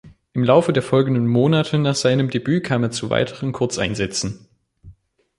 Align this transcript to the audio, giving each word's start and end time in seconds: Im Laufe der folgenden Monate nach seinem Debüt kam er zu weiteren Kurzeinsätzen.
Im 0.33 0.43
Laufe 0.43 0.73
der 0.73 0.81
folgenden 0.81 1.27
Monate 1.27 1.77
nach 1.77 1.93
seinem 1.93 2.31
Debüt 2.31 2.63
kam 2.65 2.81
er 2.81 2.89
zu 2.89 3.11
weiteren 3.11 3.51
Kurzeinsätzen. 3.51 4.47